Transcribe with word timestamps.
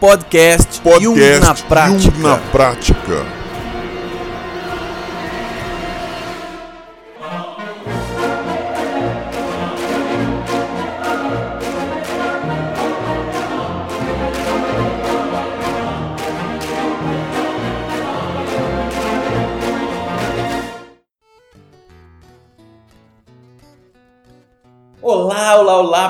Podcast, 0.00 0.82
Podcast 0.82 1.02
Jung 1.02 1.40
na 1.40 1.54
prática. 1.54 2.16
Jung 2.16 2.22
na 2.22 2.36
prática. 2.50 3.43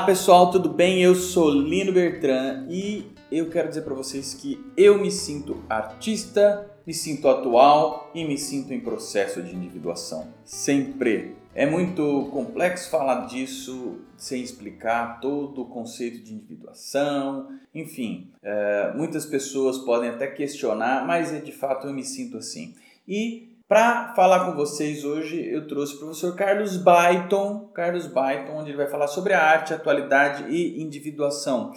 Pessoal, 0.05 0.51
tudo 0.51 0.69
bem? 0.69 1.01
Eu 1.01 1.15
sou 1.15 1.49
Lino 1.49 1.91
Bertrand 1.91 2.67
e 2.69 3.07
eu 3.31 3.49
quero 3.49 3.69
dizer 3.69 3.81
para 3.81 3.95
vocês 3.95 4.35
que 4.35 4.63
eu 4.77 4.99
me 4.99 5.09
sinto 5.09 5.63
artista, 5.67 6.69
me 6.85 6.93
sinto 6.93 7.27
atual 7.27 8.11
e 8.13 8.23
me 8.23 8.37
sinto 8.37 8.71
em 8.71 8.79
processo 8.79 9.41
de 9.41 9.55
individuação. 9.55 10.31
Sempre. 10.43 11.35
É 11.55 11.65
muito 11.65 12.29
complexo 12.31 12.91
falar 12.91 13.25
disso 13.25 13.99
sem 14.15 14.43
explicar 14.43 15.19
todo 15.19 15.63
o 15.63 15.69
conceito 15.69 16.23
de 16.23 16.35
individuação. 16.35 17.47
Enfim, 17.73 18.29
é, 18.43 18.93
muitas 18.95 19.25
pessoas 19.25 19.79
podem 19.79 20.09
até 20.09 20.27
questionar, 20.27 21.07
mas 21.07 21.33
é 21.33 21.39
de 21.39 21.51
fato 21.51 21.87
eu 21.87 21.93
me 21.93 22.03
sinto 22.03 22.37
assim. 22.37 22.75
E 23.07 23.54
para 23.67 24.13
falar 24.13 24.45
com 24.45 24.55
vocês 24.55 25.03
hoje, 25.03 25.43
eu 25.43 25.67
trouxe 25.67 25.95
o 25.95 25.99
professor 25.99 26.35
Carlos 26.35 26.77
Byton, 26.77 27.71
Carlos 27.73 28.05
Byton, 28.05 28.53
onde 28.53 28.69
ele 28.69 28.77
vai 28.77 28.87
falar 28.87 29.07
sobre 29.07 29.33
a 29.33 29.43
arte, 29.43 29.73
atualidade 29.73 30.45
e 30.49 30.81
individuação. 30.81 31.71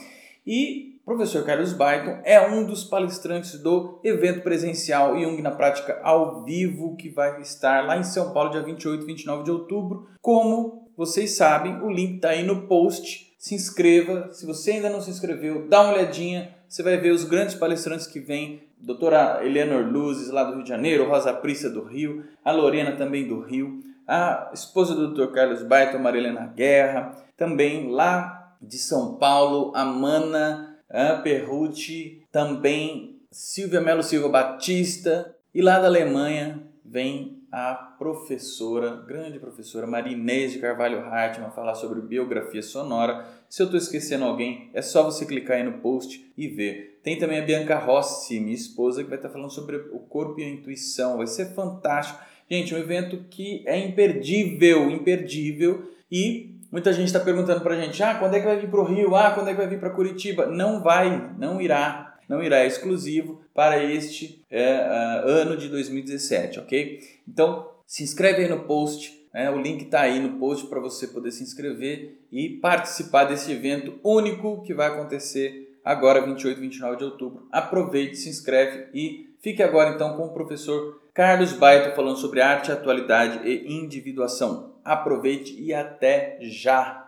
E 0.47 0.99
o 1.03 1.05
professor 1.07 1.45
Carlos 1.47 1.73
Byton 1.73 2.21
é 2.25 2.47
um 2.47 2.67
dos 2.67 2.85
palestrantes 2.85 3.59
do 3.59 3.99
evento 4.05 4.43
presencial 4.43 5.19
Jung 5.19 5.41
na 5.41 5.51
Prática 5.51 5.99
ao 6.03 6.45
vivo, 6.45 6.95
que 6.95 7.09
vai 7.09 7.41
estar 7.41 7.87
lá 7.87 7.97
em 7.97 8.05
São 8.05 8.35
Paulo, 8.35 8.51
dia 8.51 8.63
28 8.63 9.03
e 9.03 9.07
29 9.07 9.45
de 9.45 9.51
outubro. 9.51 10.07
Como 10.21 10.91
vocês 10.95 11.37
sabem, 11.37 11.81
o 11.81 11.91
link 11.91 12.17
está 12.17 12.31
aí 12.31 12.43
no 12.43 12.67
post. 12.67 13.35
Se 13.39 13.55
inscreva. 13.55 14.31
Se 14.33 14.45
você 14.45 14.73
ainda 14.73 14.91
não 14.91 15.01
se 15.01 15.11
inscreveu, 15.11 15.67
dá 15.67 15.81
uma 15.81 15.95
olhadinha. 15.95 16.55
Você 16.69 16.83
vai 16.83 16.99
ver 16.99 17.13
os 17.13 17.25
grandes 17.25 17.55
palestrantes 17.55 18.07
que 18.07 18.21
vêm 18.21 18.68
doutora 18.81 19.45
Eleanor 19.45 19.85
Luzes, 19.85 20.31
lá 20.31 20.45
do 20.45 20.55
Rio 20.55 20.63
de 20.63 20.69
Janeiro, 20.69 21.09
Rosa 21.09 21.33
Prissa 21.33 21.69
do 21.69 21.85
Rio, 21.85 22.25
a 22.45 22.53
Lorena 22.53 22.93
também 22.93 23.27
do 23.27 23.41
Rio, 23.41 23.81
a 24.07 24.51
esposa 24.53 24.95
do 24.95 25.13
Dr. 25.13 25.33
Carlos 25.33 25.63
Baito, 25.63 25.99
Marilena 25.99 26.47
Guerra, 26.47 27.15
também 27.37 27.91
lá 27.91 28.57
de 28.61 28.79
São 28.79 29.17
Paulo, 29.17 29.73
a 29.75 29.85
Mana 29.85 30.69
a 30.91 31.17
Perrucci, 31.17 32.23
também 32.33 33.21
Silvia 33.31 33.81
Melo 33.81 34.03
Silva 34.03 34.29
Batista, 34.29 35.35
e 35.55 35.61
lá 35.61 35.79
da 35.79 35.87
Alemanha 35.87 36.63
vem 36.85 37.39
a 37.51 37.75
professora, 37.99 38.97
grande 39.07 39.39
professora 39.39 39.87
Marinês 39.87 40.53
de 40.53 40.59
Carvalho 40.59 41.01
Hartmann 41.01 41.51
falar 41.51 41.75
sobre 41.75 42.01
biografia 42.01 42.63
sonora. 42.63 43.27
Se 43.49 43.63
eu 43.63 43.65
estou 43.65 43.79
esquecendo 43.79 44.25
alguém, 44.25 44.71
é 44.75 44.83
só 44.83 45.03
você 45.03 45.25
clicar 45.25 45.57
aí 45.57 45.63
no 45.63 45.79
post 45.79 46.31
e 46.37 46.49
ver. 46.49 46.88
Tem 47.03 47.19
também 47.19 47.39
a 47.39 47.45
Bianca 47.45 47.79
Rossi, 47.79 48.41
minha 48.41 48.55
esposa, 48.55 49.03
que 49.03 49.09
vai 49.09 49.19
estar 49.19 49.29
falando 49.29 49.51
sobre 49.51 49.77
o 49.77 50.01
corpo 50.01 50.41
e 50.41 50.45
a 50.45 50.49
intuição. 50.49 51.19
Vai 51.19 51.27
ser 51.27 51.55
fantástico. 51.55 52.19
Gente, 52.51 52.75
um 52.75 52.79
evento 52.79 53.25
que 53.31 53.63
é 53.67 53.79
imperdível, 53.79 54.91
imperdível. 54.91 55.91
E 56.11 56.57
muita 56.73 56.93
gente 56.93 57.07
está 57.07 57.21
perguntando 57.21 57.61
para 57.61 57.75
a 57.75 57.81
gente, 57.81 58.03
ah, 58.03 58.15
quando 58.15 58.35
é 58.35 58.41
que 58.41 58.47
vai 58.47 58.59
vir 58.59 58.71
para 58.71 58.81
o 58.81 58.85
Rio? 58.85 59.15
Ah, 59.15 59.31
quando 59.31 59.49
é 59.49 59.53
que 59.53 59.59
vai 59.59 59.69
vir 59.69 59.79
para 59.79 59.91
Curitiba? 59.91 60.47
Não 60.47 60.83
vai, 60.83 61.35
não 61.39 61.61
irá. 61.61 62.09
Não 62.29 62.43
irá, 62.43 62.59
é 62.59 62.67
exclusivo 62.67 63.41
para 63.55 63.83
este 63.83 64.45
é, 64.51 64.87
ano 65.25 65.57
de 65.57 65.69
2017, 65.69 66.61
ok? 66.61 67.01
Então, 67.27 67.71
se 67.87 68.03
inscreve 68.03 68.43
aí 68.43 68.49
no 68.51 68.61
post, 68.65 69.27
né? 69.33 69.51
o 69.51 69.59
link 69.59 69.85
está 69.85 70.03
aí 70.03 70.21
no 70.21 70.39
post 70.39 70.67
para 70.67 70.79
você 70.79 71.07
poder 71.07 71.31
se 71.31 71.43
inscrever 71.43 72.19
e 72.31 72.51
participar 72.61 73.25
desse 73.25 73.51
evento 73.51 73.99
único 74.05 74.63
que 74.63 74.75
vai 74.75 74.89
acontecer 74.89 75.68
agora, 75.85 76.25
28 76.25 76.59
e 76.59 76.61
29 76.61 76.97
de 76.97 77.05
outubro. 77.05 77.49
Aproveite, 77.51 78.17
se 78.17 78.29
inscreve 78.29 78.89
e 78.93 79.35
fique 79.41 79.63
agora 79.63 79.95
então 79.95 80.17
com 80.17 80.27
o 80.27 80.33
professor 80.33 81.03
Carlos 81.15 81.53
Baito 81.53 81.97
falando 81.97 82.17
sobre 82.17 82.41
arte, 82.41 82.71
atualidade 82.71 83.47
e 83.47 83.73
individuação. 83.73 84.75
Aproveite 84.85 85.61
e 85.61 85.75
até 85.75 86.39
já! 86.43 87.07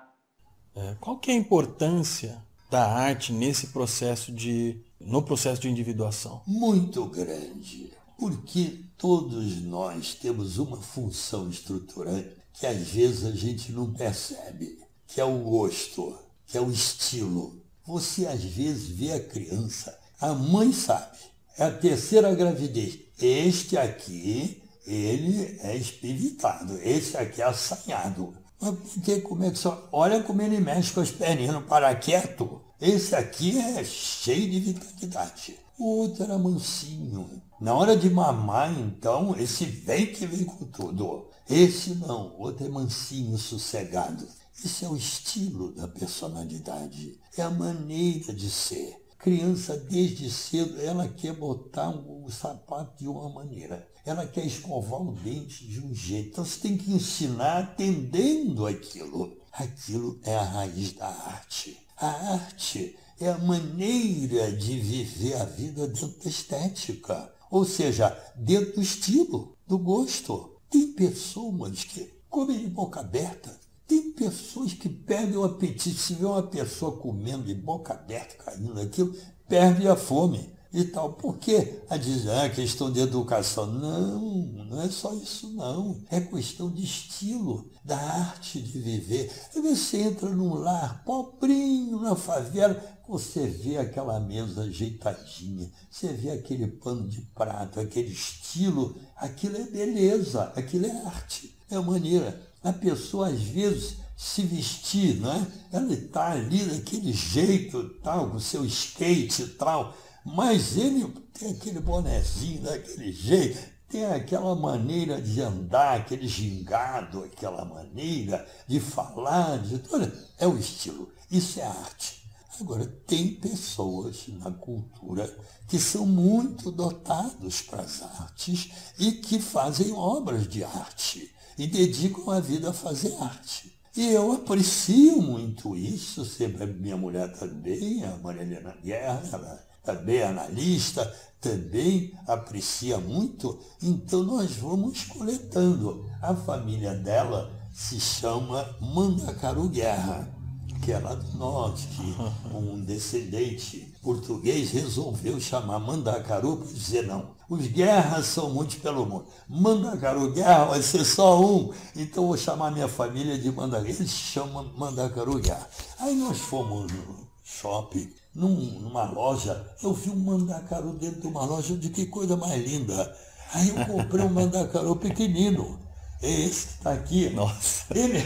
É, 0.75 0.97
qual 1.01 1.19
que 1.19 1.31
é 1.31 1.35
a 1.35 1.37
importância 1.37 2.43
da 2.71 2.87
arte 2.87 3.33
nesse 3.33 3.69
processo 3.69 4.33
de 4.33 4.81
no 5.01 5.23
processo 5.23 5.61
de 5.61 5.69
individuação? 5.69 6.43
Muito 6.47 7.07
grande, 7.07 7.93
porque 8.19 8.81
todos 8.99 9.63
nós 9.63 10.15
temos 10.15 10.59
uma 10.59 10.77
função 10.77 11.49
estruturante 11.49 12.41
que 12.53 12.67
às 12.67 12.89
vezes 12.89 13.25
a 13.25 13.33
gente 13.33 13.73
não 13.73 13.93
percebe, 13.93 14.79
que 15.07 15.21
é 15.21 15.25
o 15.25 15.39
gosto, 15.39 16.19
que 16.47 16.59
é 16.59 16.61
o 16.61 16.71
estilo. 16.71 17.60
Você 17.91 18.25
às 18.25 18.45
vezes 18.45 18.87
vê 18.87 19.11
a 19.13 19.19
criança, 19.19 19.99
a 20.21 20.33
mãe 20.33 20.73
sabe, 20.73 21.19
é 21.59 21.65
a 21.65 21.73
terceira 21.73 22.33
gravidez. 22.33 23.01
Este 23.21 23.77
aqui, 23.77 24.63
ele 24.87 25.59
é 25.61 25.77
espiritado, 25.77 26.79
esse 26.85 27.17
aqui 27.17 27.43
é 27.43 27.47
assanhado. 27.47 28.33
Mas 28.61 28.75
é 29.09 29.21
que 29.21 29.57
só. 29.59 29.89
Olha 29.91 30.23
como 30.23 30.41
ele 30.41 30.61
mexe 30.61 30.93
com 30.93 31.01
as 31.01 31.11
perninhas 31.11 31.53
no 31.53 31.63
paraqueto. 31.63 32.61
Esse 32.81 33.17
aqui 33.17 33.59
é 33.59 33.83
cheio 33.83 34.49
de 34.49 34.61
vitalidade. 34.61 35.59
O 35.77 36.03
outro 36.03 36.23
era 36.23 36.39
mansinho. 36.39 37.43
Na 37.61 37.75
hora 37.75 37.97
de 37.97 38.09
mamar, 38.09 38.73
então, 38.79 39.35
esse 39.37 39.65
vem 39.65 40.07
que 40.07 40.27
vem 40.27 40.45
com 40.45 40.65
tudo. 40.67 41.27
Esse 41.49 41.97
não, 41.97 42.37
o 42.37 42.43
outro 42.43 42.65
é 42.65 42.69
mansinho, 42.69 43.37
sossegado. 43.37 44.29
Esse 44.63 44.85
é 44.85 44.89
o 44.89 44.97
estilo 44.97 45.73
da 45.73 45.89
personalidade, 45.89 47.19
é 47.35 47.41
a 47.41 47.49
maneira 47.49 48.35
de 48.35 48.51
ser. 48.51 49.01
Criança, 49.19 49.77
desde 49.77 50.31
cedo, 50.31 50.81
ela 50.81 51.09
quer 51.09 51.35
botar 51.35 51.91
o 51.91 52.31
sapato 52.31 53.03
de 53.03 53.09
uma 53.09 53.29
maneira. 53.31 53.89
Ela 54.05 54.27
quer 54.27 54.45
escovar 54.45 55.01
o 55.01 55.13
dente 55.13 55.67
de 55.67 55.81
um 55.81 55.95
jeito. 55.95 56.29
Então 56.31 56.45
você 56.45 56.61
tem 56.61 56.77
que 56.77 56.93
ensinar 56.93 57.59
atendendo 57.59 58.67
aquilo. 58.67 59.37
Aquilo 59.53 60.19
é 60.25 60.35
a 60.37 60.43
raiz 60.43 60.93
da 60.93 61.09
arte. 61.09 61.79
A 61.97 62.09
arte 62.35 62.97
é 63.19 63.29
a 63.29 63.39
maneira 63.39 64.53
de 64.53 64.79
viver 64.79 65.37
a 65.37 65.45
vida 65.45 65.87
dentro 65.87 66.09
da 66.19 66.31
estética, 66.31 67.33
ou 67.51 67.65
seja, 67.65 68.09
dentro 68.37 68.75
do 68.75 68.83
estilo, 68.83 69.57
do 69.67 69.79
gosto. 69.79 70.57
Tem 70.71 70.93
pessoas 70.93 71.85
que 71.85 72.11
comem 72.31 72.59
de 72.59 72.69
boca 72.69 73.01
aberta, 73.01 73.60
tem 73.91 74.13
pessoas 74.13 74.73
que 74.73 74.89
perdem 74.89 75.37
o 75.37 75.43
apetite. 75.43 75.99
Se 75.99 76.15
vê 76.15 76.25
uma 76.25 76.45
pessoa 76.45 76.97
comendo 76.97 77.43
de 77.43 77.55
boca 77.55 77.93
aberta, 77.93 78.37
caindo 78.45 78.81
aquilo, 78.81 79.13
perde 79.49 79.89
a 79.89 79.97
fome 79.97 80.49
e 80.73 80.85
tal. 80.85 81.15
Por 81.15 81.39
que 81.39 81.81
a 81.91 81.97
dizer, 81.97 82.31
ah, 82.31 82.49
questão 82.49 82.93
de 82.93 83.01
educação? 83.01 83.67
Não, 83.67 84.21
não 84.69 84.81
é 84.81 84.89
só 84.89 85.13
isso 85.15 85.51
não. 85.55 86.01
É 86.09 86.21
questão 86.21 86.71
de 86.71 86.85
estilo, 86.85 87.69
da 87.85 87.99
arte 87.99 88.63
de 88.63 88.79
viver. 88.79 89.33
Aí 89.53 89.61
você 89.61 90.03
entra 90.03 90.29
num 90.29 90.55
lar 90.55 91.03
pobrinho, 91.05 92.01
na 92.01 92.15
favela, 92.15 92.81
você 93.09 93.49
vê 93.49 93.77
aquela 93.77 94.21
mesa 94.21 94.63
ajeitadinha, 94.63 95.69
você 95.91 96.13
vê 96.13 96.31
aquele 96.31 96.69
pano 96.69 97.09
de 97.09 97.23
prato, 97.35 97.81
aquele 97.81 98.13
estilo, 98.13 98.95
aquilo 99.17 99.57
é 99.57 99.65
beleza, 99.65 100.53
aquilo 100.55 100.87
é 100.87 101.07
arte, 101.07 101.59
é 101.69 101.77
maneira. 101.81 102.50
A 102.63 102.73
pessoa 102.73 103.29
às 103.29 103.41
vezes 103.41 103.97
se 104.17 104.43
vestir, 104.43 105.21
não 105.21 105.33
é? 105.33 105.47
Ela 105.73 105.93
está 105.95 106.33
ali 106.33 106.65
daquele 106.67 107.13
jeito, 107.13 107.89
tal, 108.03 108.31
com 108.31 108.39
seu 108.39 108.65
skate 108.65 109.43
e 109.43 109.49
tal 109.49 109.95
mas 110.25 110.77
ele 110.77 111.09
tem 111.33 111.53
aquele 111.53 111.81
bonezinho 111.81 112.63
daquele 112.63 113.13
jeito, 113.13 113.59
tem 113.89 114.05
aquela 114.05 114.55
maneira 114.55 115.21
de 115.21 115.41
andar, 115.41 115.99
aquele 115.99 116.29
gingado, 116.29 117.25
aquela 117.25 117.65
maneira 117.65 118.47
de 118.69 118.79
falar, 118.79 119.59
de 119.59 119.79
tudo. 119.79 120.13
É 120.39 120.47
o 120.47 120.57
estilo. 120.57 121.11
Isso 121.31 121.59
é 121.59 121.65
arte. 121.65 122.21
Agora, 122.61 122.87
tem 123.07 123.35
pessoas 123.35 124.29
na 124.29 124.51
cultura 124.51 125.35
que 125.67 125.79
são 125.79 126.05
muito 126.05 126.71
dotados 126.71 127.63
para 127.63 127.83
as 127.83 128.03
artes 128.03 128.71
e 128.99 129.13
que 129.13 129.41
fazem 129.41 129.93
obras 129.93 130.47
de 130.47 130.63
arte 130.63 131.35
e 131.61 131.67
dedicam 131.67 132.31
a 132.31 132.41
vida 132.41 132.71
a 132.71 132.73
fazer 132.73 133.15
arte. 133.21 133.71
E 133.95 134.07
eu 134.13 134.33
aprecio 134.33 135.21
muito 135.21 135.77
isso, 135.77 136.25
sempre 136.25 136.65
minha 136.65 136.97
mulher 136.97 137.31
também, 137.39 138.03
a 138.03 138.17
Maria 138.17 138.41
Helena 138.41 138.75
Guerra, 138.83 139.23
ela 139.31 139.67
também 139.85 140.23
analista, 140.23 141.05
também 141.39 142.15
aprecia 142.27 142.97
muito, 142.97 143.59
então 143.83 144.23
nós 144.23 144.53
vamos 144.57 145.05
coletando. 145.05 146.09
A 146.23 146.35
família 146.35 146.95
dela 146.95 147.53
se 147.75 148.01
chama 148.01 148.75
Mandacaru 148.81 149.69
Guerra. 149.69 150.35
que 150.83 150.93
é 150.93 150.99
lá 150.99 151.15
do 151.15 151.37
norte, 151.37 151.87
que 151.89 152.17
um 152.57 152.83
descendente 152.83 153.90
português 154.03 154.71
resolveu 154.71 155.39
chamar 155.41 155.79
Mandacaru 155.79 156.59
para 156.59 156.73
dizer 156.73 157.07
não. 157.07 157.31
Os 157.49 157.67
guerras 157.67 158.27
são 158.27 158.51
muitos 158.51 158.77
pelo 158.77 159.05
mundo. 159.05 159.27
Mandacaru, 159.49 160.33
guerra 160.33 160.67
vai 160.67 160.83
ser 160.83 161.05
só 161.05 161.41
um. 161.41 161.73
Então 161.97 162.27
vou 162.27 162.37
chamar 162.37 162.71
minha 162.71 162.89
família 162.89 163.37
de 163.39 163.51
Mandacaru. 163.51 163.89
Eles 163.89 164.11
chamam 164.11 164.73
Mandacaru 164.77 165.39
guerra. 165.41 165.69
Aí 165.99 166.15
nós 166.15 166.39
fomos 166.39 166.91
no 166.91 167.29
shopping, 167.45 168.11
num, 168.35 168.79
numa 168.81 169.11
loja. 169.11 169.67
Eu 169.83 169.93
vi 169.93 170.11
um 170.11 170.17
Mandacaru 170.17 170.93
dentro 170.95 171.21
de 171.21 171.27
uma 171.27 171.45
loja. 171.45 171.77
de 171.77 171.91
que 171.91 172.07
coisa 172.07 172.37
mais 172.37 172.65
linda. 172.65 173.17
Aí 173.53 173.69
eu 173.69 173.85
comprei 173.87 174.25
um 174.25 174.31
Mandacaru 174.31 174.97
pequenino. 174.97 175.79
Esse 176.23 176.67
que 176.69 176.73
está 176.75 176.93
aqui. 176.93 177.31
Nossa. 177.31 177.87
Ele 177.95 178.25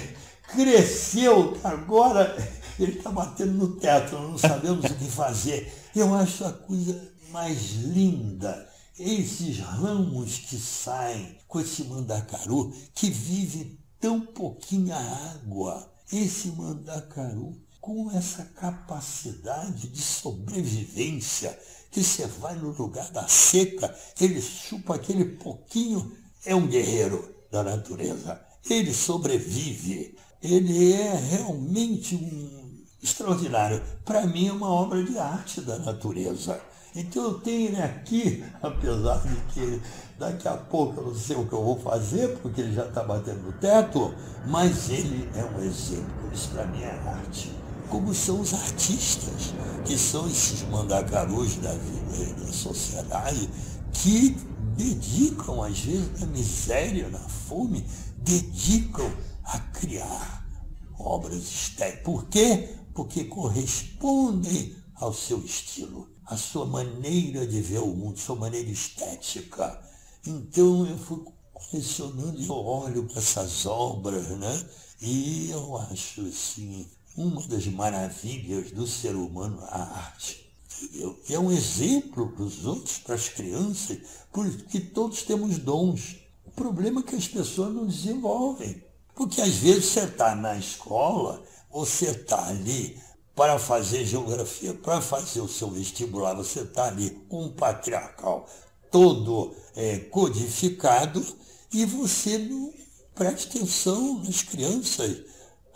cresceu, 0.48 1.56
agora 1.64 2.36
ele 2.78 2.98
está 2.98 3.10
batendo 3.10 3.52
no 3.52 3.76
teto, 3.76 4.18
não 4.18 4.36
sabemos 4.36 4.84
o 4.84 4.94
que 4.94 5.06
fazer. 5.06 5.72
Eu 5.94 6.14
acho 6.14 6.44
a 6.44 6.52
coisa 6.52 7.12
mais 7.30 7.72
linda. 7.72 8.68
Esses 8.98 9.58
ramos 9.58 10.38
que 10.38 10.56
saem 10.56 11.36
com 11.48 11.60
esse 11.60 11.84
mandacaru 11.84 12.72
que 12.94 13.10
vive 13.10 13.78
tão 14.00 14.20
pouquinha 14.20 14.96
água. 14.96 15.90
Esse 16.12 16.48
mandacaru 16.48 17.56
com 17.80 18.10
essa 18.12 18.44
capacidade 18.44 19.88
de 19.88 20.00
sobrevivência, 20.00 21.58
que 21.90 22.02
você 22.02 22.26
vai 22.26 22.56
no 22.56 22.70
lugar 22.70 23.10
da 23.10 23.28
seca, 23.28 23.94
ele 24.20 24.40
chupa 24.40 24.94
aquele 24.94 25.24
pouquinho, 25.24 26.16
é 26.44 26.54
um 26.54 26.66
guerreiro 26.66 27.34
da 27.50 27.62
natureza. 27.62 28.40
Ele 28.68 28.92
sobrevive 28.94 30.16
ele 30.44 30.92
é 30.92 31.14
realmente 31.14 32.14
um 32.14 32.63
extraordinário. 33.04 33.82
Para 34.04 34.26
mim 34.26 34.48
é 34.48 34.52
uma 34.52 34.68
obra 34.68 35.04
de 35.04 35.16
arte 35.18 35.60
da 35.60 35.78
natureza. 35.78 36.58
Então 36.96 37.24
eu 37.24 37.34
tenho 37.34 37.68
ele 37.68 37.82
aqui, 37.82 38.42
apesar 38.62 39.20
de 39.22 39.36
que 39.52 39.82
daqui 40.18 40.48
a 40.48 40.56
pouco 40.56 41.00
eu 41.00 41.06
não 41.08 41.14
sei 41.14 41.36
o 41.36 41.46
que 41.46 41.52
eu 41.52 41.62
vou 41.62 41.78
fazer, 41.78 42.38
porque 42.38 42.62
ele 42.62 42.72
já 42.72 42.86
está 42.86 43.02
batendo 43.02 43.42
no 43.42 43.52
teto, 43.52 44.14
mas 44.46 44.88
ele 44.88 45.28
é 45.34 45.44
um 45.44 45.62
exemplo. 45.62 46.30
Isso 46.32 46.48
para 46.50 46.66
mim 46.66 46.80
é 46.80 46.98
arte. 47.06 47.52
Como 47.90 48.14
são 48.14 48.40
os 48.40 48.54
artistas, 48.54 49.54
que 49.84 49.98
são 49.98 50.26
esses 50.26 50.62
mandacarus 50.68 51.56
da 51.56 51.72
vida 51.72 52.40
da 52.40 52.52
sociedade, 52.52 53.50
que 53.92 54.36
dedicam, 54.76 55.62
às 55.62 55.78
vezes, 55.78 56.20
na 56.20 56.26
miséria, 56.26 57.08
na 57.08 57.18
fome, 57.18 57.84
dedicam 58.18 59.08
a 59.44 59.58
criar 59.58 60.44
obras 60.98 61.42
estéticas. 61.42 62.02
Por 62.02 62.26
quê? 62.26 62.68
Porque 62.94 63.24
correspondem 63.24 64.76
ao 64.94 65.12
seu 65.12 65.44
estilo, 65.44 66.08
à 66.24 66.36
sua 66.36 66.64
maneira 66.64 67.46
de 67.46 67.60
ver 67.60 67.80
o 67.80 67.88
mundo, 67.88 68.18
sua 68.18 68.36
maneira 68.36 68.70
estética. 68.70 69.82
Então 70.26 70.86
eu 70.86 70.96
fui 70.96 71.24
colecionando 71.52 72.40
e 72.40 72.48
olho 72.48 73.04
para 73.04 73.18
essas 73.18 73.66
obras, 73.66 74.28
né? 74.38 74.66
E 75.02 75.50
eu 75.50 75.76
acho 75.76 76.22
assim, 76.22 76.86
uma 77.16 77.46
das 77.46 77.66
maravilhas 77.66 78.70
do 78.70 78.86
ser 78.86 79.14
humano, 79.14 79.60
a 79.62 79.82
arte. 79.82 80.44
Entendeu? 80.82 81.18
É 81.28 81.38
um 81.38 81.52
exemplo 81.52 82.32
para 82.32 82.44
os 82.44 82.64
outros, 82.64 82.98
para 82.98 83.14
as 83.14 83.28
crianças, 83.28 83.98
porque 84.32 84.80
todos 84.80 85.22
temos 85.22 85.58
dons. 85.58 86.16
O 86.46 86.50
problema 86.50 87.00
é 87.00 87.02
que 87.02 87.16
as 87.16 87.28
pessoas 87.28 87.74
não 87.74 87.86
desenvolvem. 87.86 88.82
Porque 89.14 89.40
às 89.40 89.54
vezes 89.54 89.86
você 89.86 90.00
está 90.00 90.34
na 90.34 90.56
escola, 90.56 91.42
você 91.74 92.12
está 92.12 92.46
ali 92.46 92.96
para 93.34 93.58
fazer 93.58 94.06
geografia, 94.06 94.72
para 94.74 95.00
fazer 95.00 95.40
o 95.40 95.48
seu 95.48 95.68
vestibular, 95.68 96.34
você 96.34 96.60
está 96.60 96.84
ali 96.84 97.20
um 97.28 97.48
patriarcal 97.48 98.46
todo 98.92 99.52
é, 99.74 99.98
codificado 99.98 101.20
e 101.72 101.84
você 101.84 102.38
não 102.38 102.72
presta 103.12 103.48
atenção 103.48 104.22
nas 104.22 104.42
crianças. 104.42 105.24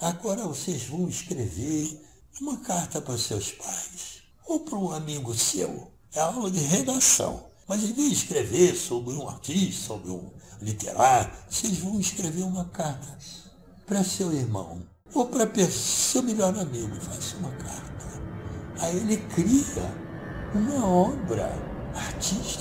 Agora 0.01 0.47
vocês 0.47 0.85
vão 0.85 1.09
escrever 1.09 2.01
uma 2.41 2.59
carta 2.59 3.01
para 3.01 3.19
seus 3.19 3.51
pais 3.51 4.23
ou 4.47 4.61
para 4.61 4.79
um 4.79 4.93
amigo 4.93 5.35
seu. 5.35 5.91
É 6.15 6.21
aula 6.21 6.49
de 6.49 6.61
redação. 6.61 7.45
Mas 7.67 7.83
em 7.83 7.93
vez 7.93 8.11
de 8.11 8.15
escrever 8.19 8.77
sobre 8.77 9.15
um 9.15 9.29
artista, 9.29 9.89
sobre 9.89 10.13
um 10.13 10.31
literário, 10.63 11.33
vocês 11.51 11.77
vão 11.79 11.99
escrever 11.99 12.43
uma 12.43 12.67
carta 12.67 13.19
para 13.85 14.05
seu 14.05 14.33
irmão 14.33 14.87
ou 15.15 15.27
para 15.27 15.47
seu 15.71 16.23
melhor 16.23 16.57
amigo. 16.59 16.95
Faça 17.01 17.37
uma 17.37 17.51
carta. 17.51 18.07
Aí 18.81 18.97
ele 18.97 19.17
cria 19.17 19.93
uma 20.55 20.87
obra 20.87 21.53
artística 21.95 22.58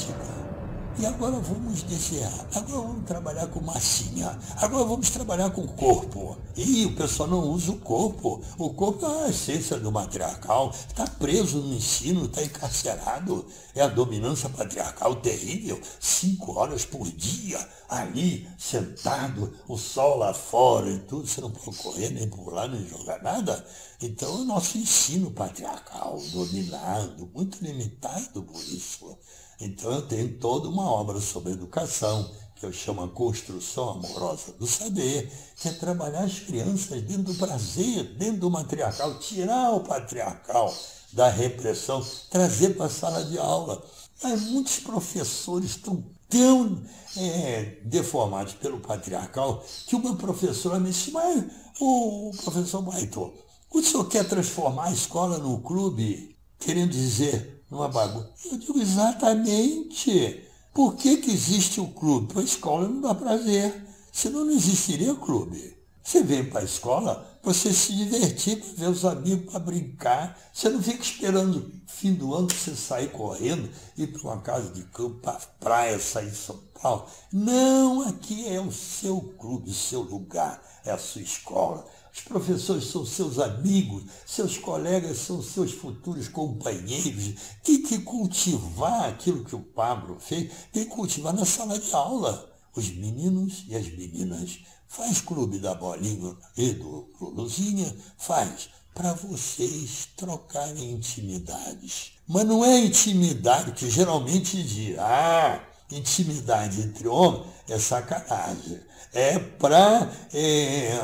e 1.00 1.06
agora 1.06 1.40
vamos 1.40 1.84
desenhar, 1.84 2.48
agora 2.56 2.88
vamos 2.88 3.06
trabalhar 3.06 3.48
com 3.48 3.62
massinha, 3.62 4.38
agora 4.56 4.84
vamos 4.84 5.10
trabalhar 5.12 5.52
com 5.52 5.68
corpo. 5.68 6.36
E 6.56 6.86
o 6.86 6.96
pessoal 6.96 7.30
não 7.30 7.52
usa 7.52 7.72
o 7.72 7.78
corpo. 7.78 8.42
O 8.58 8.72
corpo 8.74 9.06
é 9.06 9.26
a 9.26 9.30
essência 9.30 9.78
do 9.78 9.92
matriarcal, 9.92 10.72
está 10.72 11.06
preso 11.06 11.60
no 11.60 11.76
ensino, 11.76 12.26
está 12.26 12.42
encarcerado. 12.42 13.46
É 13.76 13.82
a 13.82 13.88
dominância 13.88 14.50
patriarcal 14.50 15.18
terrível, 15.18 15.80
cinco 16.00 16.58
horas 16.58 16.84
por 16.84 17.06
dia, 17.12 17.60
ali, 17.88 18.50
sentado, 18.58 19.54
o 19.68 19.78
sol 19.78 20.18
lá 20.18 20.34
fora 20.34 20.90
e 20.90 20.98
tudo, 21.00 21.28
você 21.28 21.40
não 21.42 21.52
pode 21.52 21.78
correr, 21.78 22.10
nem 22.10 22.28
pular, 22.28 22.68
nem 22.68 22.88
jogar 22.88 23.22
nada. 23.22 23.64
Então, 24.02 24.42
o 24.42 24.46
nosso 24.46 24.80
ensino 24.80 25.30
patriarcal, 25.30 26.20
dominado, 26.32 27.30
muito 27.36 27.64
limitado 27.64 28.42
por 28.42 28.62
isso. 28.64 29.16
Então 29.60 29.92
eu 29.92 30.02
tenho 30.04 30.38
toda 30.38 30.70
uma 30.70 30.90
obra 30.90 31.20
sobre 31.20 31.54
educação, 31.54 32.30
que 32.56 32.66
eu 32.66 32.74
chamo 32.74 33.04
a 33.04 33.10
construção 33.10 33.90
amorosa 33.92 34.54
do 34.54 34.66
saber, 34.66 35.32
que 35.56 35.68
é 35.68 35.72
trabalhar 35.74 36.24
as 36.24 36.40
crianças 36.40 37.02
dentro 37.02 37.34
do 37.34 37.36
prazer, 37.36 38.16
dentro 38.16 38.42
do 38.42 38.52
matriarcal, 38.52 39.20
tirar 39.20 39.72
o 39.72 39.82
patriarcal 39.82 40.74
da 41.14 41.30
repressão, 41.30 42.06
trazer 42.30 42.76
para 42.76 42.88
a 42.88 42.90
sala 42.90 43.24
de 43.26 43.38
aula. 43.38 43.84
Mas 44.22 44.42
muitos 44.44 44.80
professores 44.80 45.72
estão 45.72 46.04
tão 46.28 46.82
é, 47.16 47.78
deformados 47.84 48.54
pelo 48.54 48.80
patriarcal 48.80 49.64
que 49.86 49.96
uma 49.96 50.16
professora 50.16 50.80
me 50.80 50.90
disse, 50.90 51.12
mas 51.12 51.46
o 51.80 52.32
professor 52.44 52.82
Baito, 52.82 53.34
o 53.72 53.82
senhor 53.82 54.06
quer 54.06 54.28
transformar 54.28 54.86
a 54.86 54.94
escola 54.94 55.38
num 55.38 55.62
clube? 55.62 56.36
Querendo 56.60 56.90
dizer, 56.90 57.57
numa 57.70 57.88
bagunça. 57.88 58.30
Eu 58.46 58.58
digo 58.58 58.80
exatamente. 58.80 60.44
Por 60.74 60.96
que, 60.96 61.18
que 61.18 61.32
existe 61.32 61.82
o 61.82 61.88
clube? 61.88 62.34
Para 62.34 62.42
a 62.42 62.46
escola 62.46 62.88
não 62.88 63.02
dá 63.02 63.16
prazer. 63.16 63.86
Senão 64.12 64.46
não 64.46 64.52
existiria 64.52 65.16
clube. 65.16 65.76
Você 66.04 66.24
vem 66.24 66.46
para 66.46 66.62
a 66.62 66.64
escola 66.64 67.40
você 67.44 67.74
se 67.74 67.94
divertir, 67.94 68.60
para 68.60 68.86
ver 68.86 68.90
os 68.90 69.04
amigos, 69.04 69.52
para 69.52 69.60
brincar. 69.60 70.40
Você 70.54 70.70
não 70.70 70.82
fica 70.82 71.02
esperando 71.02 71.72
fim 71.98 72.14
do 72.14 72.34
ano 72.36 72.48
você 72.50 72.76
sair 72.76 73.10
correndo, 73.10 73.70
ir 73.98 74.08
para 74.08 74.22
uma 74.22 74.42
casa 74.42 74.70
de 74.72 74.84
campo, 74.84 75.20
para 75.20 75.40
praia, 75.60 76.00
sair 76.00 76.30
de 76.30 76.38
São 76.38 76.60
Paulo. 76.80 77.08
Não, 77.34 78.08
aqui 78.08 78.48
é 78.48 78.62
o 78.62 78.72
seu 78.72 79.20
clube, 79.20 79.72
o 79.72 79.74
seu 79.74 80.02
lugar, 80.02 80.62
é 80.86 80.92
a 80.92 80.98
sua 80.98 81.22
escola. 81.22 81.86
Os 82.18 82.24
professores 82.24 82.86
são 82.86 83.06
seus 83.06 83.38
amigos, 83.38 84.04
seus 84.26 84.58
colegas 84.58 85.20
são 85.20 85.42
seus 85.42 85.72
futuros 85.72 86.28
companheiros. 86.28 87.36
Tem 87.64 87.82
que 87.84 88.00
cultivar 88.00 89.08
aquilo 89.08 89.46
que 89.46 89.56
o 89.56 89.62
Pablo 89.62 90.18
fez, 90.20 90.52
tem 90.74 90.84
que 90.84 90.90
cultivar 90.90 91.32
na 91.34 91.46
sala 91.46 91.78
de 91.78 91.94
aula. 91.94 92.52
Os 92.76 92.90
meninos 92.90 93.66
e 93.68 93.76
as 93.76 93.88
meninas. 93.96 94.60
Faz 94.88 95.22
clube 95.22 95.60
da 95.60 95.76
bolinha 95.76 96.36
e 96.56 96.72
do 96.72 97.08
Luluzinha, 97.22 97.96
faz 98.18 98.70
para 98.96 99.14
vocês 99.14 100.10
trocarem 100.18 100.92
intimidades. 100.92 102.14
Mas 102.28 102.46
não 102.46 102.66
é 102.66 102.80
intimidade 102.80 103.74
que 103.74 103.90
geralmente 103.90 104.64
diz, 104.64 104.98
ah, 104.98 105.62
intimidade 105.92 106.82
entre 106.82 107.08
homens 107.08 107.46
é 107.70 107.78
sacanagem. 107.78 108.80
É 109.14 109.38
para 109.38 110.12
é, 110.34 110.98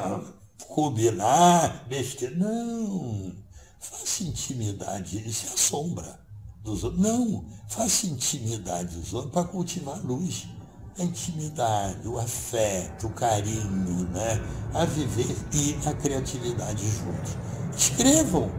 combinar, 0.67 1.85
besteira. 1.87 2.35
Não. 2.35 3.33
Faça 3.79 4.23
intimidade, 4.23 5.17
ele 5.17 5.33
se 5.33 5.45
assombra 5.47 6.19
dos 6.63 6.83
outros. 6.83 7.01
Não, 7.01 7.45
faça 7.67 8.07
intimidade 8.07 8.95
dos 8.95 9.13
outros 9.13 9.33
para 9.33 9.43
cultivar 9.43 9.97
a 9.97 10.01
luz. 10.01 10.47
A 10.97 11.03
intimidade, 11.03 12.07
o 12.07 12.19
afeto, 12.19 13.07
o 13.07 13.09
carinho, 13.09 14.07
né? 14.09 14.39
a 14.73 14.85
viver 14.85 15.35
e 15.51 15.75
a 15.87 15.93
criatividade 15.93 16.87
juntos. 16.87 17.35
Escrevam 17.75 18.49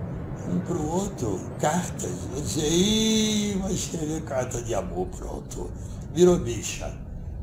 um 0.48 0.58
para 0.60 0.76
o 0.76 0.90
outro 0.90 1.40
cartas. 1.58 2.10
Você 2.34 3.56
vai 3.60 3.72
escrever 3.72 4.22
carta 4.24 4.60
de 4.62 4.74
amor, 4.74 5.06
pronto. 5.08 5.70
Virou 6.12 6.38
bicha. 6.38 6.92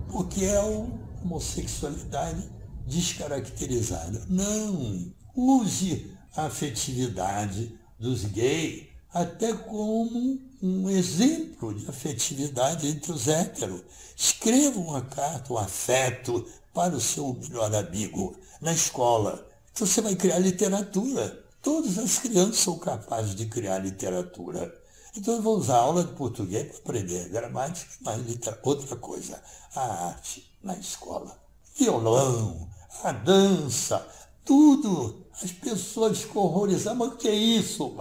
Porque 0.10 0.44
é 0.44 0.58
a 0.58 0.86
homossexualidade 1.24 2.50
descaracterizada. 2.88 4.26
Não. 4.30 5.12
Use 5.36 6.12
a 6.36 6.46
afetividade 6.46 7.78
dos 8.00 8.26
gays 8.26 8.92
até 9.14 9.54
como 9.54 10.40
um 10.62 10.90
exemplo 10.90 11.74
de 11.74 11.88
afetividade 11.90 12.88
entre 12.88 13.12
os 13.12 13.28
héteros. 13.28 13.82
Escreva 14.16 14.80
uma 14.80 15.02
carta, 15.02 15.54
um 15.54 15.58
afeto 15.58 16.46
para 16.74 16.96
o 16.96 17.02
seu 17.02 17.34
melhor 17.34 17.74
amigo 17.76 18.36
na 18.62 18.72
escola. 18.72 19.46
Então 19.72 19.86
você 19.86 20.02
vai 20.02 20.16
criar 20.16 20.40
literatura. 20.40 21.44
Todas 21.62 21.98
as 21.98 22.20
crianças 22.20 22.58
são 22.58 22.80
capazes 22.80 23.36
de 23.36 23.46
criar 23.46 23.80
literatura. 23.80 24.74
Então 25.16 25.36
eu 25.36 25.42
vou 25.42 25.58
usar 25.58 25.78
aula 25.78 26.04
de 26.04 26.14
português 26.14 26.68
para 26.68 27.00
aprender 27.00 27.28
gramática, 27.30 27.92
mas 28.02 28.22
outra 28.64 28.96
coisa, 28.96 29.42
a 29.76 30.08
arte 30.08 30.50
na 30.64 30.78
escola. 30.78 31.41
Violão, 31.78 32.68
a 33.04 33.12
dança, 33.12 34.06
tudo. 34.46 35.26
As 35.42 35.52
pessoas 35.52 36.20
ficam 36.20 36.44
horrorizadas, 36.44 36.98
mas 36.98 37.08
o 37.10 37.18
que 37.18 37.28
é 37.28 37.34
isso? 37.34 37.96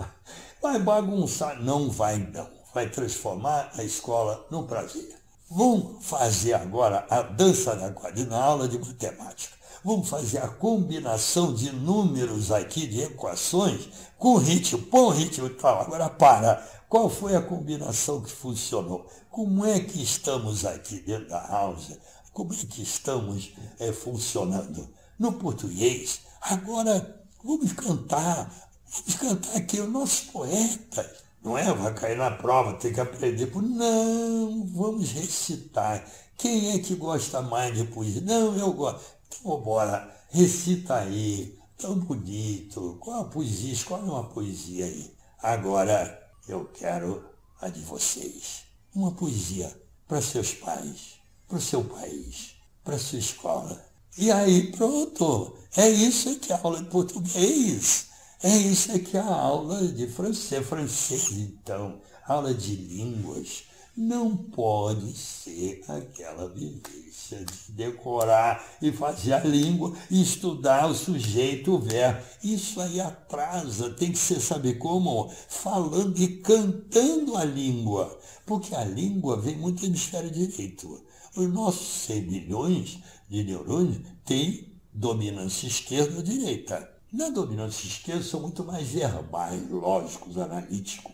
Vai 0.60 0.78
bagunçar. 0.78 1.62
Não 1.62 1.90
vai 1.90 2.18
não. 2.18 2.48
Vai 2.74 2.88
transformar 2.88 3.70
a 3.74 3.82
escola 3.82 4.46
no 4.50 4.64
prazer. 4.64 5.18
Vamos 5.50 6.06
fazer 6.06 6.52
agora 6.54 7.06
a 7.10 7.22
dança 7.22 7.74
da 7.74 7.90
quadrilha 7.90 8.28
na 8.28 8.42
aula 8.42 8.68
de 8.68 8.78
matemática. 8.78 9.56
Vamos 9.82 10.08
fazer 10.08 10.38
a 10.38 10.48
combinação 10.48 11.54
de 11.54 11.72
números 11.72 12.52
aqui, 12.52 12.86
de 12.86 13.00
equações, 13.00 13.88
com 14.18 14.36
ritmo, 14.36 14.78
põe 14.82 15.16
ritmo 15.16 15.46
e 15.46 15.50
tal. 15.50 15.80
Agora 15.80 16.08
para. 16.10 16.62
Qual 16.88 17.08
foi 17.08 17.34
a 17.34 17.40
combinação 17.40 18.20
que 18.20 18.30
funcionou? 18.30 19.06
Como 19.30 19.64
é 19.64 19.80
que 19.80 20.02
estamos 20.02 20.64
aqui 20.64 21.00
dentro 21.00 21.28
da 21.28 21.46
house? 21.46 21.96
Como 22.32 22.52
é 22.52 22.56
que 22.56 22.82
estamos 22.82 23.52
é, 23.78 23.92
funcionando? 23.92 24.88
No 25.18 25.32
português, 25.32 26.20
agora 26.40 27.22
vamos 27.44 27.72
cantar, 27.72 28.50
vamos 28.88 29.14
cantar 29.16 29.56
aqui 29.56 29.80
os 29.80 29.88
nossos 29.88 30.20
poetas. 30.30 31.20
Não 31.42 31.56
é? 31.56 31.72
Vai 31.72 31.94
cair 31.94 32.16
na 32.16 32.30
prova, 32.30 32.74
tem 32.74 32.92
que 32.92 33.00
aprender. 33.00 33.50
Não, 33.54 34.66
vamos 34.66 35.10
recitar. 35.10 36.04
Quem 36.36 36.72
é 36.72 36.78
que 36.78 36.94
gosta 36.94 37.40
mais 37.40 37.76
de 37.76 37.84
poesia? 37.84 38.20
Não, 38.20 38.56
eu 38.56 38.72
gosto. 38.72 39.00
Então, 39.26 39.60
bora, 39.60 40.14
recita 40.30 40.96
aí. 40.96 41.58
Tão 41.78 41.98
bonito. 41.98 42.98
Qual 43.00 43.22
a 43.22 43.24
poesia? 43.24 43.72
Escolhe 43.72 44.04
uma 44.04 44.24
poesia 44.24 44.84
aí. 44.84 45.14
Agora, 45.42 46.30
eu 46.46 46.66
quero 46.66 47.24
a 47.60 47.68
de 47.68 47.80
vocês. 47.80 48.64
Uma 48.94 49.12
poesia 49.12 49.74
para 50.06 50.20
seus 50.20 50.52
pais, 50.52 51.19
para 51.50 51.58
o 51.58 51.60
seu 51.60 51.82
país, 51.82 52.54
para 52.84 52.96
sua 52.96 53.18
escola. 53.18 53.84
E 54.16 54.30
aí, 54.30 54.70
pronto. 54.70 55.56
É 55.76 55.88
isso 55.88 56.38
que 56.38 56.52
é 56.52 56.56
a 56.56 56.60
aula 56.62 56.78
de 56.78 56.88
português. 56.88 58.06
É 58.42 58.56
isso 58.56 58.96
que 59.00 59.16
é 59.16 59.20
a 59.20 59.34
aula 59.34 59.86
de 59.88 60.06
francês. 60.06 60.64
Francês, 60.64 61.32
então, 61.32 62.00
aula 62.26 62.54
de 62.54 62.76
línguas 62.76 63.64
não 63.96 64.36
pode 64.36 65.14
ser 65.16 65.82
aquela 65.88 66.48
vivência 66.48 67.44
de 67.44 67.72
decorar 67.72 68.64
e 68.80 68.92
fazer 68.92 69.32
a 69.32 69.40
língua 69.40 69.92
e 70.10 70.22
estudar 70.22 70.86
o 70.86 70.94
sujeito, 70.94 71.74
o 71.74 71.78
verbo. 71.78 72.22
Isso 72.42 72.80
aí 72.80 73.00
atrasa, 73.00 73.90
tem 73.90 74.12
que 74.12 74.18
ser, 74.18 74.40
sabe 74.40 74.74
como? 74.74 75.30
Falando 75.48 76.16
e 76.18 76.36
cantando 76.38 77.36
a 77.36 77.44
língua, 77.44 78.18
porque 78.46 78.74
a 78.74 78.84
língua 78.84 79.40
vem 79.40 79.56
muito 79.56 79.80
do 79.80 79.86
hemisfério 79.86 80.30
direito. 80.30 81.02
Os 81.36 81.48
nossos 81.48 82.06
100 82.06 82.22
milhões 82.22 82.98
de 83.28 83.44
neurônios 83.44 84.02
têm 84.24 84.72
dominância 84.92 85.68
esquerda 85.68 86.16
ou 86.16 86.22
direita. 86.22 86.90
Na 87.12 87.28
dominância 87.28 87.86
esquerda 87.86 88.22
são 88.24 88.40
muito 88.40 88.64
mais 88.64 88.88
verbais, 88.88 89.70
lógicos, 89.70 90.36
analíticos. 90.36 91.12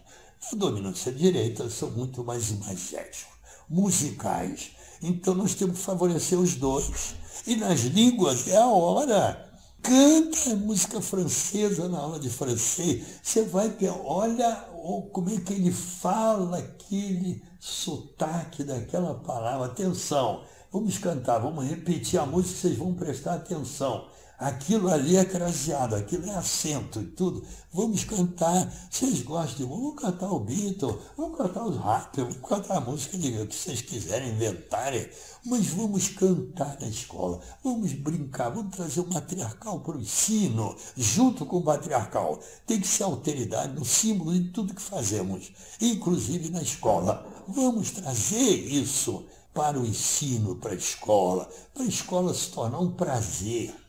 A 0.51 0.57
dominância 0.57 1.13
direita 1.13 1.69
são 1.69 1.91
muito 1.91 2.25
mais 2.25 2.51
imagéticos, 2.51 3.35
musicais. 3.69 4.71
Então 5.03 5.35
nós 5.35 5.55
temos 5.55 5.79
que 5.79 5.85
favorecer 5.85 6.39
os 6.39 6.55
dois. 6.55 7.15
E 7.47 7.55
nas 7.57 7.81
línguas 7.81 8.49
é 8.49 8.57
a 8.57 8.67
hora. 8.67 9.51
Canta 9.83 10.57
música 10.57 11.01
francesa 11.01 11.89
na 11.89 11.99
aula 11.99 12.19
de 12.19 12.31
francês. 12.31 13.05
Você 13.23 13.43
vai 13.43 13.69
ter, 13.69 13.91
olha 13.91 14.67
como 15.13 15.31
é 15.31 15.41
que 15.41 15.53
ele 15.53 15.73
fala 15.73 16.59
aquele 16.59 17.43
sotaque 17.59 18.63
daquela 18.63 19.15
palavra. 19.15 19.67
Atenção, 19.67 20.45
vamos 20.71 20.99
cantar, 20.99 21.39
vamos 21.41 21.67
repetir 21.67 22.21
a 22.21 22.27
música, 22.27 22.61
vocês 22.61 22.79
vão 22.79 22.95
prestar 22.95 23.35
atenção. 23.35 24.07
Aquilo 24.39 24.91
ali 24.93 25.17
é 25.17 25.25
craseado, 25.25 25.97
aquilo 25.97 26.27
é 26.27 26.35
acento 26.35 27.01
e 27.01 27.07
tudo. 27.07 27.43
Vamos 27.73 28.05
cantar. 28.05 28.71
Vocês 28.91 29.23
gostam 29.23 29.57
de. 29.57 29.65
Vamos 29.65 29.99
cantar 29.99 30.31
o 30.31 30.41
Beatle, 30.41 30.99
vamos 31.17 31.39
cantar 31.39 31.65
os 31.65 31.79
rap, 31.79 32.17
vamos 32.19 32.37
cantar 32.47 32.77
a 32.77 32.81
música 32.81 33.17
de, 33.17 33.47
que 33.47 33.55
vocês 33.55 33.81
quiserem 33.81 34.33
inventarem. 34.33 35.09
Mas 35.43 35.69
vamos 35.69 36.09
cantar 36.09 36.77
na 36.79 36.87
escola, 36.87 37.41
vamos 37.65 37.95
brincar, 37.95 38.51
vamos 38.51 38.77
trazer 38.77 39.01
o 39.01 39.09
matriarcal 39.09 39.81
para 39.81 39.97
o 39.97 40.01
ensino, 40.03 40.77
junto 40.95 41.47
com 41.47 41.57
o 41.57 41.65
patriarcal. 41.65 42.39
Tem 42.67 42.79
que 42.79 42.89
ser 42.89 43.05
alteridade 43.05 43.73
no 43.73 43.87
símbolo 43.87 44.35
de 44.35 44.51
tudo 44.51 44.75
que 44.75 44.83
fazemos, 44.83 45.51
inclusive 45.81 46.51
na 46.51 46.61
escola. 46.61 47.27
Vamos 47.49 47.91
trazer 47.91 48.53
isso 48.53 49.25
para 49.55 49.81
o 49.81 49.87
ensino, 49.87 50.57
para 50.57 50.73
a 50.73 50.77
escola, 50.77 51.49
para 51.73 51.85
a 51.85 51.89
escola 51.89 52.35
se 52.35 52.51
tornar 52.51 52.81
um 52.81 52.91
prazer 52.91 53.86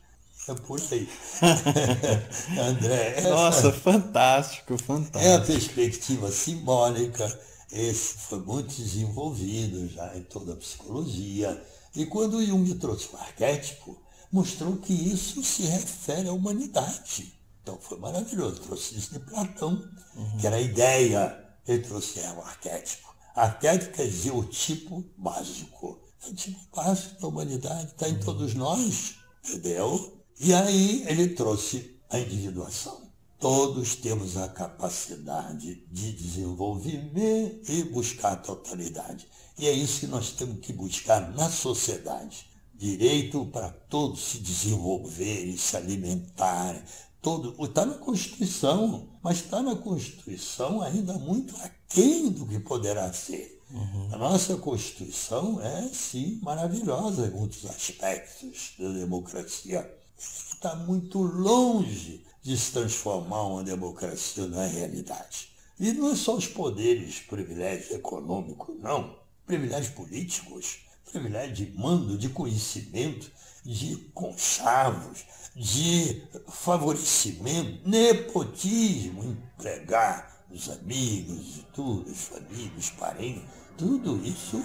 aí. 0.92 1.08
André. 2.58 3.20
Nossa, 3.22 3.72
fantástico, 3.72 4.76
fantástico. 4.78 5.24
É 5.24 5.36
a 5.36 5.40
perspectiva 5.40 6.30
simbólica. 6.30 7.40
Esse 7.70 8.16
foi 8.18 8.40
muito 8.40 8.74
desenvolvido 8.74 9.88
já 9.88 10.16
em 10.16 10.22
toda 10.22 10.54
a 10.54 10.56
psicologia. 10.56 11.62
E 11.94 12.06
quando 12.06 12.44
Jung 12.44 12.72
trouxe 12.74 13.08
o 13.12 13.16
arquétipo, 13.18 14.00
mostrou 14.32 14.76
que 14.76 14.92
isso 14.92 15.42
se 15.42 15.62
refere 15.62 16.28
à 16.28 16.32
humanidade. 16.32 17.34
Então 17.62 17.78
foi 17.80 17.98
maravilhoso. 17.98 18.60
Trouxe 18.60 18.96
isso 18.96 19.12
de 19.12 19.20
Platão, 19.20 19.82
uhum. 20.16 20.38
que 20.38 20.46
era 20.46 20.56
a 20.56 20.60
ideia. 20.60 21.44
Ele 21.66 21.82
trouxe 21.82 22.20
o 22.20 22.40
arquétipo. 22.40 23.08
Arquétipo 23.34 23.92
quer 23.92 24.06
dizer 24.06 24.30
o 24.30 24.44
tipo 24.44 25.04
básico. 25.16 26.00
É 26.24 26.30
o 26.30 26.34
tipo 26.34 26.58
básico 26.74 27.20
da 27.20 27.28
humanidade, 27.28 27.92
está 27.92 28.08
em 28.08 28.14
uhum. 28.14 28.20
todos 28.20 28.54
nós, 28.54 29.16
entendeu? 29.44 30.17
E 30.40 30.54
aí 30.54 31.04
ele 31.08 31.28
trouxe 31.28 31.98
a 32.08 32.18
individuação. 32.18 33.08
Todos 33.40 33.96
temos 33.96 34.36
a 34.36 34.48
capacidade 34.48 35.84
de 35.90 36.12
desenvolver 36.12 37.60
e 37.68 37.82
buscar 37.84 38.32
a 38.32 38.36
totalidade. 38.36 39.28
E 39.58 39.66
é 39.66 39.72
isso 39.72 40.00
que 40.00 40.06
nós 40.06 40.30
temos 40.30 40.60
que 40.60 40.72
buscar 40.72 41.32
na 41.34 41.50
sociedade. 41.50 42.46
Direito 42.74 43.46
para 43.46 43.70
todos 43.70 44.20
se 44.20 44.38
desenvolverem, 44.38 45.56
se 45.56 45.76
alimentarem. 45.76 46.82
Todo, 47.20 47.64
está 47.64 47.84
na 47.84 47.94
Constituição, 47.94 49.08
mas 49.20 49.38
está 49.38 49.60
na 49.60 49.74
Constituição 49.74 50.80
ainda 50.80 51.14
muito 51.14 51.56
aquém 51.56 52.30
do 52.30 52.46
que 52.46 52.60
poderá 52.60 53.12
ser. 53.12 53.60
Uhum. 53.70 54.14
A 54.14 54.18
nossa 54.18 54.56
Constituição 54.56 55.60
é, 55.60 55.90
sim, 55.92 56.38
maravilhosa 56.42 57.26
em 57.26 57.30
muitos 57.30 57.66
aspectos 57.66 58.74
da 58.78 58.90
democracia 58.90 59.97
está 60.18 60.74
muito 60.74 61.20
longe 61.20 62.24
de 62.42 62.56
se 62.56 62.72
transformar 62.72 63.42
uma 63.44 63.62
democracia 63.62 64.46
na 64.46 64.66
realidade. 64.66 65.50
E 65.78 65.92
não 65.92 66.10
é 66.10 66.16
só 66.16 66.34
os 66.34 66.46
poderes, 66.46 67.20
privilégios 67.20 67.92
econômicos, 67.92 68.76
não. 68.80 69.16
Privilégios 69.46 69.94
políticos, 69.94 70.80
privilégio 71.10 71.54
de 71.54 71.78
mando, 71.78 72.18
de 72.18 72.28
conhecimento, 72.28 73.30
de 73.64 73.96
conchavos, 74.12 75.24
de 75.54 76.22
favorecimento, 76.48 77.88
nepotismo, 77.88 79.24
empregar 79.24 80.46
os 80.50 80.68
amigos, 80.68 81.64
tudo, 81.72 82.10
os 82.10 82.22
famílias, 82.22 82.72
os 82.76 82.90
parentes, 82.90 83.44
tudo 83.76 84.20
isso 84.24 84.62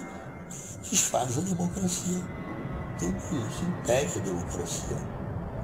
desfaz 0.90 1.38
a 1.38 1.40
democracia. 1.42 2.22
Tudo 2.98 3.16
isso 3.48 3.64
impede 3.64 4.18
a 4.18 4.22
democracia. 4.22 5.13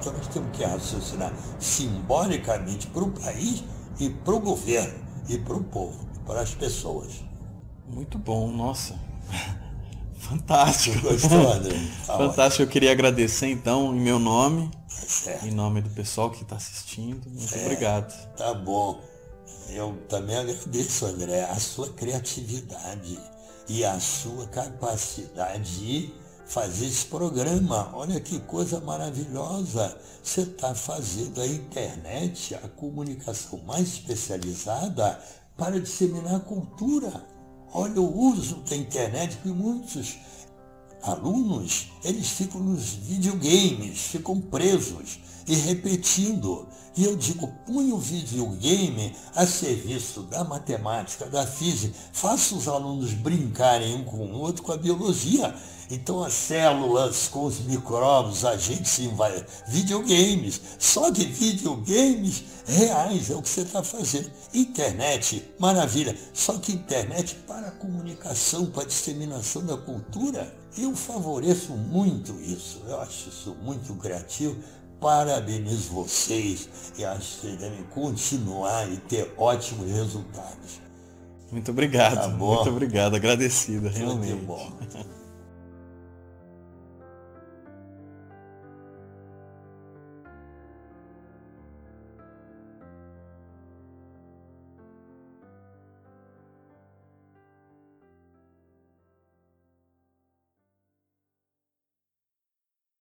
Então 0.01 0.15
nós 0.15 0.29
temos 0.29 0.57
que 0.57 0.65
raciocinar 0.65 1.33
simbolicamente 1.59 2.87
para 2.87 3.05
o 3.05 3.11
país 3.11 3.63
e 3.99 4.09
para 4.09 4.35
o 4.35 4.41
governo 4.41 4.99
e 5.29 5.37
para 5.37 5.55
o 5.55 5.63
povo, 5.63 6.09
para 6.27 6.41
as 6.41 6.55
pessoas. 6.55 7.23
Muito 7.87 8.19
bom, 8.19 8.51
nossa. 8.51 8.99
Fantástico. 10.17 11.01
Gostou, 11.01 11.53
André? 11.53 11.77
Tá 12.07 12.17
Fantástico. 12.17 12.63
Eu 12.63 12.69
queria 12.69 12.93
agradecer 12.93 13.49
então 13.49 13.95
em 13.95 14.01
meu 14.01 14.19
nome, 14.19 14.71
certo. 14.89 15.47
em 15.47 15.51
nome 15.51 15.83
do 15.83 15.91
pessoal 15.91 16.31
que 16.31 16.43
está 16.43 16.57
assistindo. 16.57 17.29
Muito 17.29 17.49
certo. 17.49 17.65
obrigado. 17.65 18.37
Tá 18.37 18.55
bom. 18.55 19.01
Eu 19.69 19.97
também 20.09 20.37
agradeço, 20.37 21.07
André, 21.07 21.45
a 21.45 21.57
sua 21.57 21.91
criatividade 21.91 23.19
e 23.69 23.85
a 23.85 24.01
sua 24.01 24.47
capacidade 24.47 25.79
de 25.79 26.20
fazer 26.51 26.87
esse 26.87 27.07
programa. 27.07 27.91
Olha 27.95 28.21
que 28.21 28.41
coisa 28.41 28.81
maravilhosa. 28.81 29.97
Você 30.23 30.43
está 30.43 30.75
fazendo 30.75 31.41
a 31.41 31.47
internet, 31.47 32.57
a 32.57 32.69
comunicação 32.69 33.61
mais 33.65 33.87
especializada 33.87 35.23
para 35.57 35.81
disseminar 35.81 36.41
cultura. 36.41 37.25
Olha 37.73 38.01
o 38.01 38.31
uso 38.33 38.57
da 38.69 38.75
internet 38.75 39.37
que 39.37 39.49
muitos 39.49 40.19
alunos, 41.03 41.93
eles 42.03 42.29
ficam 42.31 42.61
nos 42.61 42.95
videogames, 42.95 44.01
ficam 44.01 44.41
presos 44.41 45.21
e 45.47 45.55
repetindo. 45.55 46.67
E 46.97 47.05
eu 47.05 47.17
digo, 47.17 47.47
põe 47.67 47.93
o 47.93 47.99
videogame 47.99 49.15
a 49.35 49.47
serviço 49.47 50.23
da 50.23 50.43
matemática, 50.43 51.27
da 51.27 51.47
física, 51.47 51.95
faça 52.13 52.55
os 52.55 52.67
alunos 52.67 53.13
brincarem 53.13 53.95
um 53.95 54.05
com 54.05 54.19
o 54.19 54.41
outro 54.41 54.63
com 54.63 54.73
a 54.73 54.77
biologia. 54.77 55.55
Então 55.89 56.23
as 56.23 56.33
células 56.33 57.29
com 57.29 57.45
os 57.45 57.59
micróbios, 57.61 58.45
a 58.45 58.57
gente 58.57 58.89
sim 58.89 59.09
vai. 59.15 59.45
Videogames, 59.69 60.61
só 60.79 61.11
de 61.11 61.25
videogames 61.25 62.45
reais 62.67 63.31
é 63.31 63.35
o 63.35 63.43
que 63.43 63.49
você 63.49 63.63
está 63.63 63.83
fazendo. 63.83 64.31
Internet, 64.55 65.45
maravilha. 65.59 66.17
Só 66.33 66.59
que 66.59 66.73
internet 66.73 67.35
para 67.47 67.69
a 67.69 67.73
comunicação, 67.73 68.67
para 68.67 68.83
a 68.83 68.87
disseminação 68.87 69.65
da 69.65 69.77
cultura. 69.77 70.55
Eu 70.79 70.95
favoreço 70.95 71.73
muito 71.73 72.41
isso. 72.41 72.81
Eu 72.87 73.01
acho 73.01 73.29
isso 73.29 73.57
muito 73.63 73.93
criativo. 73.95 74.57
Parabenizo 75.01 75.93
vocês 75.95 76.69
e 76.99 77.05
acho 77.05 77.19
que 77.19 77.41
vocês 77.41 77.59
devem 77.59 77.83
continuar 77.85 78.91
e 78.91 78.97
ter 78.99 79.33
ótimos 79.39 79.91
resultados. 79.91 80.81
Muito 81.51 81.71
obrigado. 81.71 82.17
Tá? 82.17 82.29
Muito 82.29 82.69
obrigado. 82.69 83.17
Agradecido, 83.17 83.89
realmente. 83.89 84.35
Muito 84.35 84.47
bom. 84.47 84.73